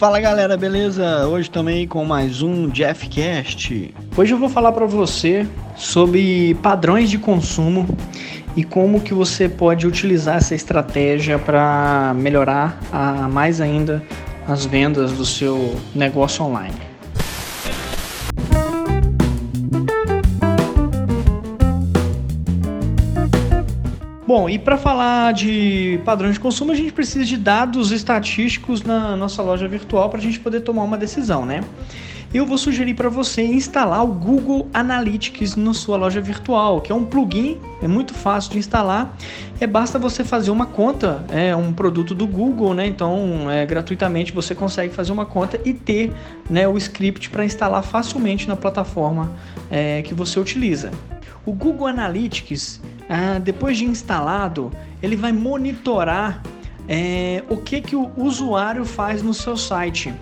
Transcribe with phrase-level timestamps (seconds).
[0.00, 1.28] Fala galera, beleza?
[1.28, 3.94] Hoje também com mais um Jeffcast.
[4.16, 5.46] Hoje eu vou falar para você
[5.76, 7.86] sobre padrões de consumo
[8.56, 14.02] e como que você pode utilizar essa estratégia para melhorar a, mais ainda
[14.48, 16.89] as vendas do seu negócio online.
[24.32, 29.16] Bom, e para falar de padrões de consumo, a gente precisa de dados estatísticos na
[29.16, 31.64] nossa loja virtual para a gente poder tomar uma decisão, né?
[32.32, 36.94] Eu vou sugerir para você instalar o Google Analytics na sua loja virtual, que é
[36.94, 39.16] um plugin, é muito fácil de instalar.
[39.60, 42.86] É basta você fazer uma conta, é um produto do Google, né?
[42.86, 46.12] Então, é, gratuitamente você consegue fazer uma conta e ter
[46.48, 49.32] né, o script para instalar facilmente na plataforma
[49.68, 50.92] é, que você utiliza.
[51.44, 52.80] O Google Analytics
[53.12, 54.70] ah, depois de instalado,
[55.02, 56.40] ele vai monitorar
[56.88, 60.14] é, o que, que o usuário faz no seu site.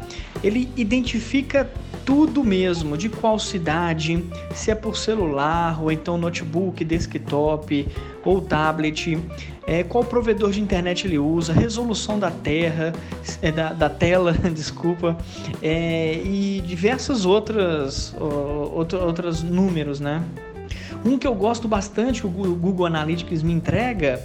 [0.43, 1.71] Ele identifica
[2.07, 7.87] tudo mesmo, de qual cidade, se é por celular, ou então notebook, desktop
[8.25, 9.19] ou tablet,
[9.67, 12.95] é, qual provedor de internet ele usa, resolução da terra,
[13.43, 15.19] é, da, da, tela, desculpa,
[15.61, 20.25] é, e diversas outras, outro, outros números, né?
[21.05, 24.21] Um que eu gosto bastante, que o Google Analytics me entrega,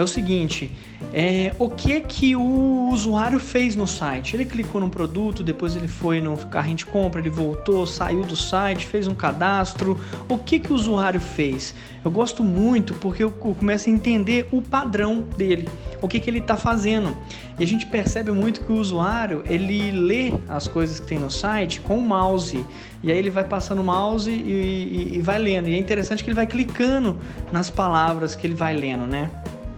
[0.00, 0.70] é o seguinte:
[1.12, 4.36] é, o que que o usuário fez no site?
[4.36, 8.36] Ele clicou no produto, depois ele foi no carrinho de compra, ele voltou, saiu do
[8.36, 9.98] site, fez um cadastro.
[10.28, 11.74] O que que o usuário fez?
[12.04, 15.68] Eu gosto muito porque eu começo a entender o padrão dele,
[16.00, 17.16] o que que ele está fazendo.
[17.58, 21.30] E a gente percebe muito que o usuário ele lê as coisas que tem no
[21.30, 22.64] site com o mouse
[23.02, 25.68] e aí ele vai passando o mouse e, e, e vai lendo.
[25.68, 27.18] E é interessante que ele vai clicando
[27.50, 29.30] nas palavras que ele vai lendo, né?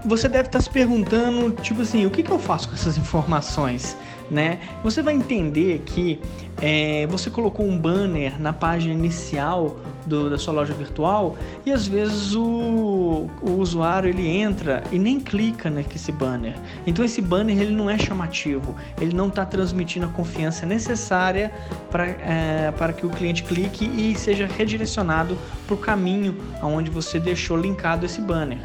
[0.05, 3.97] Você deve estar se perguntando, tipo assim, o que, que eu faço com essas informações?
[4.31, 4.61] Né?
[4.85, 6.21] Você vai entender que
[6.63, 11.89] é, você colocou um banner na página inicial do, da sua loja virtual e às
[11.89, 16.55] vezes o, o usuário ele entra e nem clica nesse banner.
[16.87, 21.53] Então esse banner ele não é chamativo, ele não está transmitindo a confiança necessária
[21.91, 27.19] para é, para que o cliente clique e seja redirecionado para o caminho aonde você
[27.19, 28.59] deixou linkado esse banner.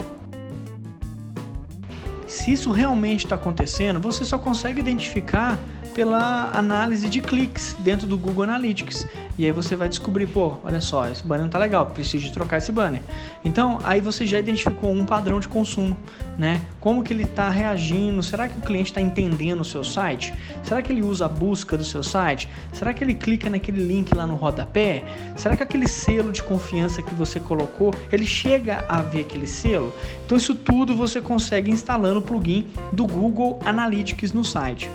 [2.35, 5.57] Se isso realmente está acontecendo, você só consegue identificar
[5.95, 9.07] pela análise de cliques dentro do Google Analytics.
[9.37, 12.33] E aí você vai descobrir, pô, olha só, esse banner não tá legal, preciso de
[12.33, 13.01] trocar esse banner.
[13.45, 15.95] Então, aí você já identificou um padrão de consumo,
[16.37, 16.61] né?
[16.81, 18.21] Como que ele está reagindo?
[18.21, 20.33] Será que o cliente está entendendo o seu site?
[20.63, 22.49] Será que ele usa a busca do seu site?
[22.73, 25.01] Será que ele clica naquele link lá no rodapé?
[25.37, 29.93] Será que aquele selo de confiança que você colocou, ele chega a ver aquele selo?
[30.25, 34.89] Então, isso tudo você consegue instalando o plugin do Google Analytics no site.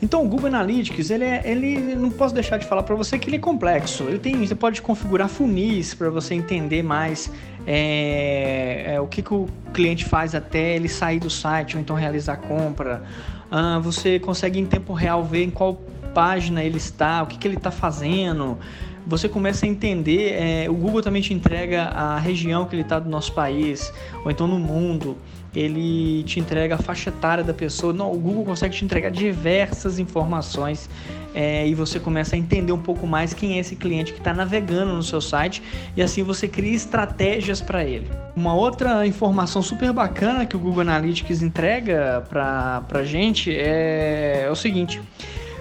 [0.00, 3.28] Então o Google Analytics, ele, é, ele não posso deixar de falar para você que
[3.28, 4.04] ele é complexo.
[4.04, 7.30] Ele tem, você pode configurar funis para você entender mais
[7.66, 11.96] é, é, o que, que o cliente faz até ele sair do site ou então
[11.96, 13.02] realizar a compra.
[13.50, 15.74] Ah, você consegue em tempo real ver em qual
[16.14, 18.58] página ele está, o que, que ele está fazendo
[19.08, 20.34] você começa a entender.
[20.34, 23.92] É, o Google também te entrega a região que ele está do nosso país,
[24.24, 25.16] ou então no mundo.
[25.56, 27.92] Ele te entrega a faixa etária da pessoa.
[27.92, 30.88] Não, o Google consegue te entregar diversas informações
[31.34, 34.34] é, e você começa a entender um pouco mais quem é esse cliente que está
[34.34, 35.62] navegando no seu site
[35.96, 38.06] e assim você cria estratégias para ele.
[38.36, 44.50] Uma outra informação super bacana que o Google Analytics entrega para a gente é, é
[44.50, 45.00] o seguinte.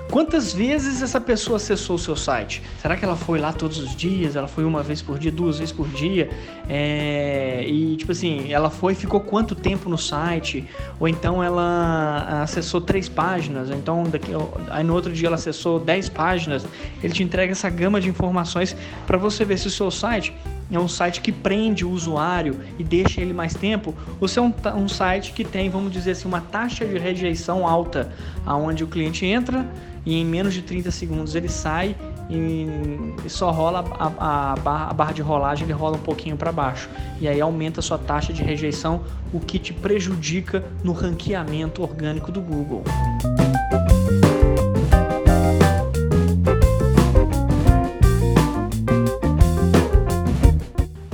[0.10, 2.62] Quantas vezes essa pessoa acessou o seu site?
[2.82, 4.36] Será que ela foi lá todos os dias?
[4.36, 6.30] Ela foi uma vez por dia, duas vezes por dia?
[6.70, 7.66] É...
[7.68, 10.66] E tipo assim, ela foi e ficou quanto tempo no site?
[11.00, 13.70] Ou então ela acessou três páginas?
[13.70, 14.32] Ou então daqui...
[14.70, 16.66] aí no outro dia ela acessou dez páginas?
[17.04, 18.76] Ele te entrega essa gama de informações
[19.06, 20.34] para você ver se o seu site
[20.76, 24.42] é um site que prende o usuário e deixa ele mais tempo, ou se é
[24.42, 28.12] um, um site que tem, vamos dizer assim, uma taxa de rejeição alta,
[28.46, 29.66] aonde o cliente entra
[30.06, 31.96] e em menos de 30 segundos ele sai
[32.30, 36.52] e, só rola a, a, barra, a, barra, de rolagem, ele rola um pouquinho para
[36.52, 36.90] baixo.
[37.20, 39.02] E aí aumenta a sua taxa de rejeição,
[39.34, 42.84] o que te prejudica no ranqueamento orgânico do Google.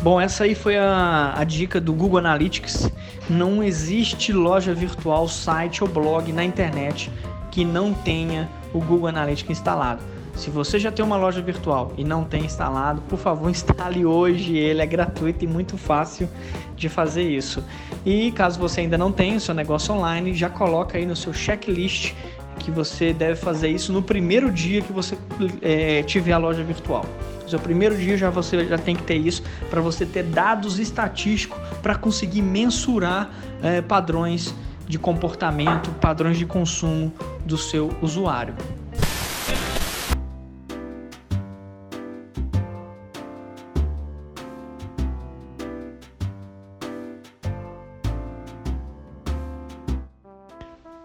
[0.04, 2.92] Bom, essa aí foi a, a, dica do Google Analytics.
[3.30, 7.10] Não existe loja virtual, site ou blog na internet
[7.50, 10.04] que não tenha o Google Analytics instalado.
[10.36, 14.58] Se você já tem uma loja virtual e não tem instalado, por favor, instale hoje.
[14.58, 16.28] Ele é gratuito e muito fácil
[16.76, 17.64] de fazer isso.
[18.06, 21.32] E caso você ainda não tenha o seu negócio online, já coloca aí no seu
[21.32, 22.14] checklist
[22.64, 25.18] que você deve fazer isso no primeiro dia que você
[25.62, 27.06] é, tiver a loja virtual.
[27.44, 30.80] No seu primeiro dia já você já tem que ter isso para você ter dados
[30.80, 33.30] estatísticos para conseguir mensurar
[33.62, 34.56] é, padrões
[34.88, 37.12] de comportamento, padrões de consumo
[37.46, 38.56] do seu usuário.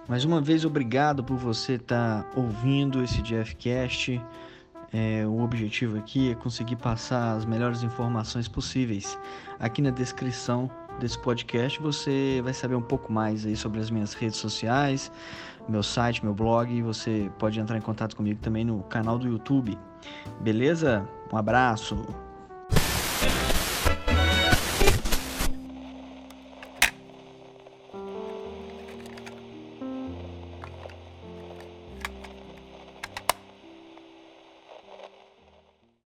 [0.08, 4.18] Mais uma vez, obrigado por você estar tá ouvindo esse JFcast.
[4.90, 9.18] É, o objetivo aqui é conseguir passar as melhores informações possíveis.
[9.60, 14.14] Aqui na descrição desse podcast você vai saber um pouco mais aí sobre as minhas
[14.14, 15.12] redes sociais,
[15.68, 16.80] meu site, meu blog.
[16.80, 19.78] Você pode entrar em contato comigo também no canal do YouTube.
[20.40, 21.06] Beleza?
[21.30, 22.27] Um abraço.